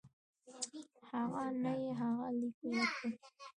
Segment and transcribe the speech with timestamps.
[1.09, 3.09] هغه ته یې هغه لیک ورکړ.